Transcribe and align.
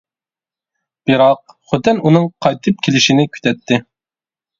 بىراق 1.09 1.53
خوتەن 1.71 1.99
ئۇنىڭ 2.05 2.25
قايتىپ 2.45 2.81
كېلىشىنى 2.87 3.27
كۈتەتتى. 3.37 3.79